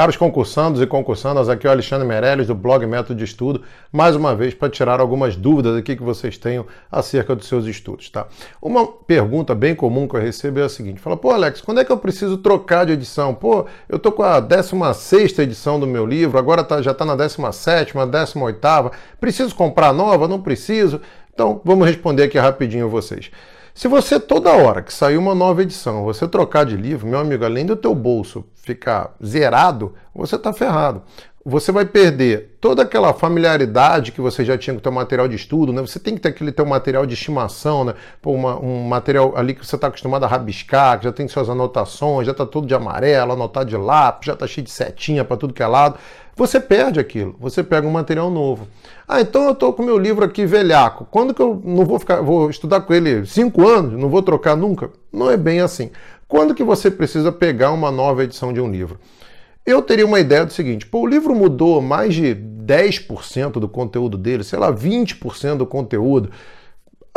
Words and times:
Caros 0.00 0.16
concursandos 0.16 0.80
e 0.80 0.86
concursandas, 0.86 1.48
aqui 1.48 1.66
é 1.66 1.68
o 1.68 1.72
Alexandre 1.74 2.08
Meirelles 2.08 2.46
do 2.46 2.54
blog 2.54 2.86
Método 2.86 3.16
de 3.16 3.24
Estudo, 3.24 3.62
mais 3.92 4.16
uma 4.16 4.34
vez 4.34 4.54
para 4.54 4.70
tirar 4.70 4.98
algumas 4.98 5.36
dúvidas 5.36 5.76
aqui 5.76 5.94
que 5.94 6.02
vocês 6.02 6.38
tenham 6.38 6.64
acerca 6.90 7.36
dos 7.36 7.46
seus 7.46 7.66
estudos, 7.66 8.08
tá? 8.08 8.26
Uma 8.62 8.86
pergunta 8.86 9.54
bem 9.54 9.74
comum 9.74 10.08
que 10.08 10.14
eu 10.14 10.20
recebo 10.20 10.60
é 10.60 10.62
a 10.62 10.68
seguinte: 10.68 11.00
fala, 11.00 11.18
pô, 11.18 11.32
Alex, 11.32 11.60
quando 11.60 11.80
é 11.80 11.84
que 11.84 11.90
eu 11.90 11.98
preciso 11.98 12.38
trocar 12.38 12.86
de 12.86 12.92
edição? 12.92 13.34
Pô, 13.34 13.66
eu 13.88 13.98
tô 13.98 14.10
com 14.10 14.22
a 14.22 14.40
16 14.40 15.38
edição 15.40 15.78
do 15.78 15.86
meu 15.86 16.06
livro, 16.06 16.38
agora 16.38 16.64
tá, 16.64 16.80
já 16.80 16.92
está 16.92 17.04
na 17.04 17.14
17, 17.14 17.92
18, 17.92 18.92
preciso 19.20 19.54
comprar 19.54 19.92
nova? 19.92 20.26
Não 20.26 20.40
preciso? 20.40 21.00
Então, 21.40 21.58
vamos 21.64 21.86
responder 21.86 22.24
aqui 22.24 22.38
rapidinho 22.38 22.86
vocês. 22.90 23.30
Se 23.74 23.88
você 23.88 24.20
toda 24.20 24.52
hora 24.52 24.82
que 24.82 24.92
sair 24.92 25.16
uma 25.16 25.34
nova 25.34 25.62
edição, 25.62 26.04
você 26.04 26.28
trocar 26.28 26.66
de 26.66 26.76
livro, 26.76 27.06
meu 27.06 27.18
amigo, 27.18 27.42
além 27.46 27.64
do 27.64 27.74
teu 27.74 27.94
bolso 27.94 28.44
ficar 28.56 29.14
zerado, 29.24 29.94
você 30.14 30.36
está 30.36 30.52
ferrado. 30.52 31.00
Você 31.50 31.72
vai 31.72 31.84
perder 31.84 32.56
toda 32.60 32.82
aquela 32.82 33.12
familiaridade 33.12 34.12
que 34.12 34.20
você 34.20 34.44
já 34.44 34.56
tinha 34.56 34.72
com 34.72 34.78
o 34.78 34.82
teu 34.82 34.92
material 34.92 35.26
de 35.26 35.34
estudo, 35.34 35.72
né? 35.72 35.80
Você 35.80 35.98
tem 35.98 36.14
que 36.14 36.20
ter 36.20 36.28
aquele 36.28 36.52
teu 36.52 36.64
material 36.64 37.04
de 37.04 37.14
estimação, 37.14 37.82
né? 37.82 37.94
Pô, 38.22 38.30
uma, 38.30 38.56
um 38.56 38.84
material 38.84 39.36
ali 39.36 39.52
que 39.52 39.66
você 39.66 39.74
está 39.74 39.88
acostumado 39.88 40.22
a 40.22 40.28
rabiscar, 40.28 40.98
que 40.98 41.06
já 41.06 41.12
tem 41.12 41.26
suas 41.26 41.50
anotações, 41.50 42.24
já 42.24 42.30
está 42.30 42.46
tudo 42.46 42.68
de 42.68 42.74
amarelo, 42.74 43.32
anotado 43.32 43.68
de 43.68 43.76
lápis, 43.76 44.28
já 44.28 44.34
está 44.34 44.46
cheio 44.46 44.64
de 44.64 44.70
setinha 44.70 45.24
para 45.24 45.36
tudo 45.36 45.52
que 45.52 45.60
é 45.60 45.66
lado. 45.66 45.98
Você 46.36 46.60
perde 46.60 47.00
aquilo, 47.00 47.34
você 47.40 47.64
pega 47.64 47.84
um 47.84 47.90
material 47.90 48.30
novo. 48.30 48.68
Ah, 49.08 49.20
então 49.20 49.42
eu 49.42 49.50
estou 49.50 49.72
com 49.72 49.82
meu 49.82 49.98
livro 49.98 50.24
aqui 50.24 50.46
velhaco. 50.46 51.04
Quando 51.10 51.34
que 51.34 51.42
eu 51.42 51.60
não 51.64 51.84
vou 51.84 51.98
ficar, 51.98 52.20
vou 52.20 52.48
estudar 52.48 52.82
com 52.82 52.94
ele 52.94 53.26
cinco 53.26 53.66
anos, 53.66 54.00
não 54.00 54.08
vou 54.08 54.22
trocar 54.22 54.56
nunca? 54.56 54.88
Não 55.12 55.28
é 55.28 55.36
bem 55.36 55.60
assim. 55.60 55.90
Quando 56.28 56.54
que 56.54 56.62
você 56.62 56.92
precisa 56.92 57.32
pegar 57.32 57.72
uma 57.72 57.90
nova 57.90 58.22
edição 58.22 58.52
de 58.52 58.60
um 58.60 58.70
livro? 58.70 59.00
Eu 59.64 59.82
teria 59.82 60.06
uma 60.06 60.20
ideia 60.20 60.44
do 60.44 60.52
seguinte: 60.52 60.86
pô, 60.86 61.00
o 61.00 61.06
livro 61.06 61.34
mudou 61.34 61.80
mais 61.80 62.14
de 62.14 62.34
10% 62.34 63.52
do 63.52 63.68
conteúdo 63.68 64.16
dele, 64.16 64.44
sei 64.44 64.58
lá, 64.58 64.72
20% 64.72 65.56
do 65.56 65.66
conteúdo. 65.66 66.30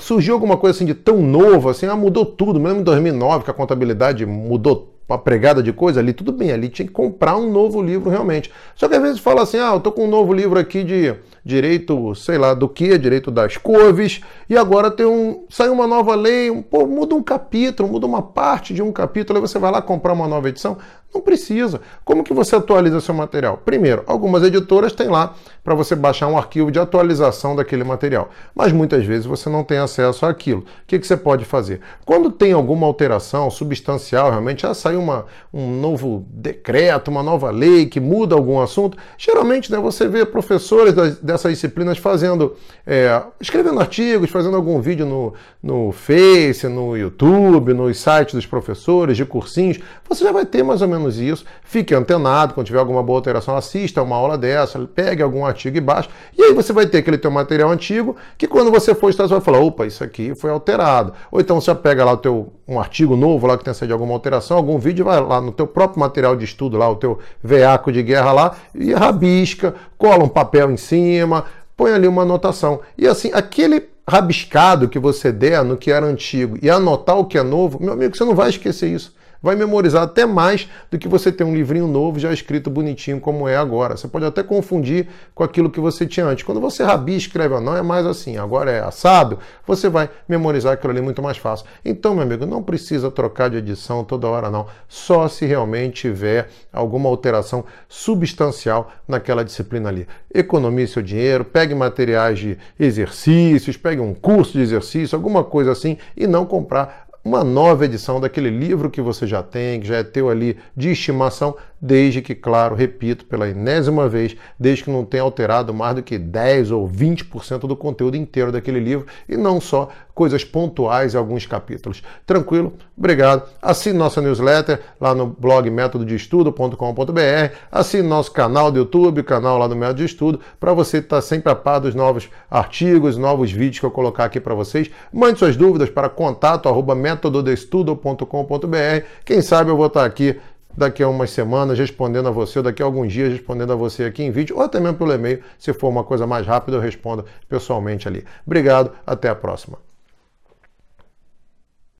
Surgiu 0.00 0.34
alguma 0.34 0.56
coisa 0.56 0.76
assim 0.76 0.84
de 0.84 0.94
tão 0.94 1.22
novo, 1.22 1.68
assim, 1.68 1.86
ah, 1.86 1.94
mudou 1.96 2.26
tudo. 2.26 2.58
Me 2.58 2.66
lembro 2.66 2.80
em 2.80 2.84
2009 2.84 3.44
que 3.44 3.50
a 3.50 3.54
contabilidade 3.54 4.26
mudou 4.26 4.96
uma 5.08 5.16
pregada 5.16 5.62
de 5.62 5.72
coisa 5.72 6.00
ali, 6.00 6.12
tudo 6.12 6.32
bem, 6.32 6.50
ali 6.50 6.68
tinha 6.68 6.86
que 6.86 6.92
comprar 6.92 7.36
um 7.36 7.50
novo 7.50 7.80
livro 7.80 8.10
realmente. 8.10 8.50
Só 8.74 8.88
que 8.88 8.94
às 8.96 9.02
vezes 9.02 9.20
fala 9.20 9.42
assim: 9.42 9.58
ah, 9.58 9.72
eu 9.74 9.80
tô 9.80 9.92
com 9.92 10.04
um 10.04 10.10
novo 10.10 10.32
livro 10.32 10.58
aqui 10.58 10.82
de 10.82 11.14
direito, 11.46 12.12
sei 12.16 12.36
lá 12.38 12.54
do 12.54 12.68
que, 12.68 12.98
direito 12.98 13.30
das 13.30 13.56
couves, 13.56 14.20
e 14.50 14.56
agora 14.56 14.90
tem 14.90 15.06
um. 15.06 15.44
sai 15.48 15.68
uma 15.68 15.86
nova 15.86 16.12
lei, 16.16 16.50
um, 16.50 16.60
pô, 16.60 16.84
muda 16.84 17.14
um 17.14 17.22
capítulo, 17.22 17.88
muda 17.88 18.04
uma 18.04 18.20
parte 18.20 18.74
de 18.74 18.82
um 18.82 18.90
capítulo, 18.90 19.38
aí 19.38 19.40
você 19.40 19.56
vai 19.56 19.70
lá 19.70 19.80
comprar 19.80 20.12
uma 20.12 20.26
nova 20.26 20.48
edição. 20.48 20.76
Não 21.14 21.22
precisa. 21.22 21.80
Como 22.04 22.22
que 22.22 22.34
você 22.34 22.56
atualiza 22.56 23.00
seu 23.00 23.14
material? 23.14 23.62
Primeiro, 23.64 24.02
algumas 24.06 24.42
editoras 24.42 24.92
têm 24.92 25.08
lá 25.08 25.34
para 25.64 25.74
você 25.74 25.94
baixar 25.94 26.26
um 26.26 26.36
arquivo 26.36 26.70
de 26.70 26.78
atualização 26.78 27.56
daquele 27.56 27.84
material, 27.84 28.28
mas 28.54 28.70
muitas 28.70 29.04
vezes 29.06 29.24
você 29.24 29.48
não 29.48 29.64
tem 29.64 29.78
acesso 29.78 30.26
àquilo. 30.26 30.60
O 30.60 30.64
que, 30.86 30.98
que 30.98 31.06
você 31.06 31.16
pode 31.16 31.44
fazer? 31.44 31.80
Quando 32.04 32.30
tem 32.30 32.52
alguma 32.52 32.86
alteração 32.86 33.50
substancial, 33.50 34.30
realmente 34.30 34.62
já 34.62 34.74
saiu 34.74 35.00
uma, 35.00 35.24
um 35.54 35.80
novo 35.80 36.26
decreto, 36.28 37.10
uma 37.10 37.22
nova 37.22 37.50
lei 37.50 37.86
que 37.86 38.00
muda 38.00 38.34
algum 38.34 38.60
assunto, 38.60 38.98
geralmente 39.16 39.72
né, 39.72 39.78
você 39.78 40.06
vê 40.06 40.26
professores 40.26 40.92
das, 40.92 41.18
dessas 41.36 41.52
disciplinas 41.52 41.98
fazendo, 41.98 42.56
é, 42.86 43.22
escrevendo 43.40 43.80
artigos, 43.80 44.30
fazendo 44.30 44.56
algum 44.56 44.80
vídeo 44.80 45.06
no, 45.06 45.34
no 45.62 45.92
Face, 45.92 46.66
no 46.68 46.96
YouTube, 46.96 47.72
nos 47.72 47.98
sites 47.98 48.34
dos 48.34 48.46
professores, 48.46 49.16
de 49.16 49.24
cursinhos, 49.24 49.78
você 50.08 50.24
já 50.24 50.32
vai 50.32 50.44
ter 50.44 50.62
mais 50.62 50.82
ou 50.82 50.88
menos 50.88 51.18
isso. 51.18 51.44
Fique 51.62 51.94
antenado, 51.94 52.54
quando 52.54 52.66
tiver 52.66 52.78
alguma 52.78 53.02
boa 53.02 53.18
alteração, 53.18 53.56
assista 53.56 54.02
uma 54.02 54.16
aula 54.16 54.36
dessa, 54.36 54.78
pegue 54.86 55.22
algum 55.22 55.44
artigo 55.44 55.76
e 55.76 55.80
baixe. 55.80 56.08
E 56.36 56.42
aí 56.42 56.52
você 56.52 56.72
vai 56.72 56.86
ter 56.86 56.98
aquele 56.98 57.18
teu 57.18 57.30
material 57.30 57.70
antigo, 57.70 58.16
que 58.36 58.46
quando 58.46 58.70
você 58.70 58.94
for 58.94 59.10
estudar, 59.10 59.28
você 59.28 59.34
vai 59.34 59.42
falar, 59.42 59.60
opa, 59.60 59.86
isso 59.86 60.02
aqui 60.02 60.34
foi 60.34 60.50
alterado. 60.50 61.12
Ou 61.30 61.40
então 61.40 61.60
você 61.60 61.74
pega 61.74 62.04
lá 62.04 62.12
o 62.12 62.16
teu, 62.16 62.52
um 62.68 62.80
artigo 62.80 63.16
novo 63.16 63.46
lá 63.46 63.56
que 63.56 63.64
tenha 63.64 63.74
sido 63.74 63.92
alguma 63.92 64.12
alteração, 64.12 64.56
algum 64.56 64.78
vídeo, 64.78 65.04
vai 65.04 65.20
lá 65.20 65.40
no 65.40 65.52
teu 65.52 65.66
próprio 65.66 66.00
material 66.00 66.34
de 66.34 66.44
estudo, 66.44 66.76
lá 66.76 66.88
o 66.90 66.96
teu 66.96 67.18
veaco 67.42 67.92
de 67.92 68.02
guerra 68.02 68.32
lá, 68.32 68.56
e 68.74 68.92
rabisca, 68.92 69.74
cola 69.96 70.24
um 70.24 70.28
papel 70.28 70.70
em 70.70 70.76
cima, 70.76 71.44
põe 71.76 71.92
ali 71.92 72.08
uma 72.08 72.22
anotação. 72.22 72.80
E 72.98 73.06
assim, 73.06 73.30
aquele 73.32 73.88
rabiscado 74.08 74.88
que 74.88 74.98
você 74.98 75.30
der 75.30 75.64
no 75.64 75.76
que 75.76 75.90
era 75.90 76.06
antigo 76.06 76.58
e 76.60 76.68
anotar 76.70 77.18
o 77.18 77.24
que 77.24 77.38
é 77.38 77.42
novo, 77.42 77.82
meu 77.82 77.92
amigo, 77.92 78.16
você 78.16 78.24
não 78.24 78.34
vai 78.34 78.50
esquecer 78.50 78.88
isso 78.88 79.14
vai 79.46 79.54
memorizar 79.54 80.02
até 80.02 80.26
mais 80.26 80.68
do 80.90 80.98
que 80.98 81.06
você 81.06 81.30
ter 81.30 81.44
um 81.44 81.54
livrinho 81.54 81.86
novo 81.86 82.18
já 82.18 82.32
escrito 82.32 82.68
bonitinho 82.68 83.20
como 83.20 83.48
é 83.48 83.56
agora. 83.56 83.96
Você 83.96 84.08
pode 84.08 84.24
até 84.24 84.42
confundir 84.42 85.06
com 85.36 85.44
aquilo 85.44 85.70
que 85.70 85.78
você 85.78 86.04
tinha 86.04 86.26
antes. 86.26 86.42
Quando 86.42 86.60
você 86.60 86.82
rabisca, 86.82 87.28
escreve, 87.28 87.60
não 87.60 87.76
é 87.76 87.80
mais 87.80 88.04
assim, 88.06 88.36
agora 88.36 88.72
é 88.72 88.80
assado, 88.80 89.38
você 89.64 89.88
vai 89.88 90.10
memorizar 90.28 90.72
aquilo 90.72 90.92
ali 90.92 91.00
muito 91.00 91.22
mais 91.22 91.36
fácil. 91.36 91.64
Então, 91.84 92.12
meu 92.12 92.24
amigo, 92.24 92.44
não 92.44 92.60
precisa 92.60 93.08
trocar 93.08 93.48
de 93.48 93.58
edição 93.58 94.02
toda 94.02 94.26
hora 94.26 94.50
não, 94.50 94.66
só 94.88 95.28
se 95.28 95.46
realmente 95.46 96.08
tiver 96.08 96.48
alguma 96.72 97.08
alteração 97.08 97.64
substancial 97.88 98.90
naquela 99.06 99.44
disciplina 99.44 99.88
ali. 99.88 100.08
Economize 100.34 100.92
seu 100.94 101.02
dinheiro, 101.02 101.44
pegue 101.44 101.72
materiais 101.72 102.40
de 102.40 102.58
exercícios, 102.80 103.76
pegue 103.76 104.00
um 104.00 104.12
curso 104.12 104.54
de 104.54 104.60
exercício, 104.60 105.14
alguma 105.14 105.44
coisa 105.44 105.70
assim 105.70 105.98
e 106.16 106.26
não 106.26 106.44
comprar 106.44 107.05
uma 107.26 107.42
nova 107.42 107.84
edição 107.84 108.20
daquele 108.20 108.48
livro 108.48 108.88
que 108.88 109.00
você 109.00 109.26
já 109.26 109.42
tem, 109.42 109.80
que 109.80 109.88
já 109.88 109.96
é 109.96 110.04
teu 110.04 110.30
ali 110.30 110.56
de 110.76 110.92
estimação, 110.92 111.56
desde 111.80 112.22
que, 112.22 112.36
claro, 112.36 112.76
repito 112.76 113.24
pela 113.24 113.48
enésima 113.48 114.08
vez, 114.08 114.36
desde 114.58 114.84
que 114.84 114.90
não 114.90 115.04
tenha 115.04 115.24
alterado 115.24 115.74
mais 115.74 115.96
do 115.96 116.02
que 116.04 116.18
10 116.18 116.70
ou 116.70 116.88
20% 116.88 117.66
do 117.66 117.76
conteúdo 117.76 118.16
inteiro 118.16 118.52
daquele 118.52 118.78
livro 118.78 119.06
e 119.28 119.36
não 119.36 119.60
só 119.60 119.88
coisas 120.14 120.42
pontuais 120.42 121.14
em 121.14 121.18
alguns 121.18 121.44
capítulos. 121.44 122.02
Tranquilo? 122.24 122.72
Obrigado. 122.96 123.42
Assine 123.60 123.98
nossa 123.98 124.22
newsletter 124.22 124.80
lá 124.98 125.14
no 125.14 125.26
blog 125.26 125.68
métododeestudo.com.br, 125.68 127.54
assine 127.70 128.08
nosso 128.08 128.32
canal 128.32 128.72
do 128.72 128.78
YouTube, 128.78 129.22
canal 129.22 129.58
lá 129.58 129.68
do 129.68 129.76
Método 129.76 129.98
de 129.98 130.06
Estudo, 130.06 130.40
para 130.58 130.72
você 130.72 130.98
estar 130.98 131.20
sempre 131.20 131.52
a 131.52 131.54
par 131.54 131.80
dos 131.80 131.94
novos 131.94 132.30
artigos, 132.50 133.18
novos 133.18 133.52
vídeos 133.52 133.80
que 133.80 133.84
eu 133.84 133.90
colocar 133.90 134.24
aqui 134.24 134.40
para 134.40 134.54
vocês. 134.54 134.90
Mande 135.12 135.38
suas 135.38 135.54
dúvidas 135.54 135.90
para 135.90 136.08
contato 136.08 136.66
arroba 136.66 136.94
métododeestudo.com.br. 137.16 139.06
Quem 139.24 139.40
sabe 139.42 139.70
eu 139.70 139.76
vou 139.76 139.86
estar 139.86 140.04
aqui 140.04 140.38
daqui 140.76 141.02
a 141.02 141.08
umas 141.08 141.30
semanas 141.30 141.78
respondendo 141.78 142.28
a 142.28 142.30
você, 142.30 142.58
ou 142.58 142.62
daqui 142.62 142.82
a 142.82 142.84
alguns 142.84 143.12
dias 143.12 143.32
respondendo 143.32 143.72
a 143.72 143.76
você 143.76 144.04
aqui 144.04 144.22
em 144.22 144.30
vídeo, 144.30 144.56
ou 144.56 144.62
até 144.62 144.78
mesmo 144.78 144.98
pelo 144.98 145.12
e-mail, 145.12 145.42
se 145.58 145.72
for 145.72 145.88
uma 145.88 146.04
coisa 146.04 146.26
mais 146.26 146.46
rápida, 146.46 146.76
eu 146.76 146.80
respondo 146.80 147.24
pessoalmente 147.48 148.06
ali. 148.06 148.24
Obrigado, 148.46 148.92
até 149.06 149.28
a 149.28 149.34
próxima. 149.34 149.85